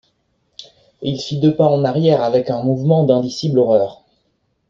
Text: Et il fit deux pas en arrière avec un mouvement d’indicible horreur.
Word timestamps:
Et 1.03 1.11
il 1.11 1.21
fit 1.21 1.39
deux 1.39 1.55
pas 1.55 1.67
en 1.67 1.83
arrière 1.85 2.23
avec 2.23 2.49
un 2.49 2.63
mouvement 2.63 3.03
d’indicible 3.03 3.59
horreur. 3.59 4.01